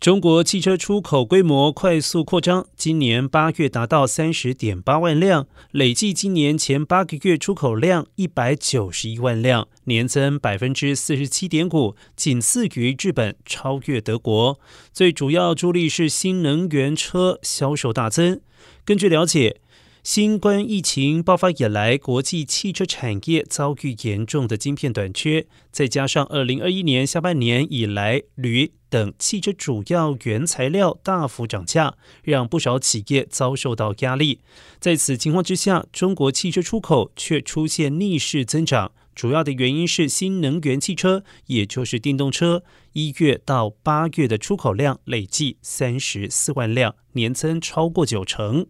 [0.00, 14.58] 中国汽车出口规模快速扩张，今年八月达到三十点八万辆，累计今年前八个月出口量一百九十一万辆，年增百分之四十七点五，仅次于日本，超越德国。
[14.90, 18.40] 最主要助力是新能源车销售大增。
[18.86, 19.60] 根据了解。
[20.02, 34.40] 新冠疫情爆发以来，国际汽车产业遭遇严重的晶片短缺，再加上二零二一年下半年以来铝等汽车主要原材料大幅涨价，让不少企业遭受到压力。
[34.78, 48.66] 在此情况之下，中国汽车出口却出现逆势增长，主要的原因是新能源汽车，也就是电动车，一月到八月的出口量累计三十四万辆，年增超过九成。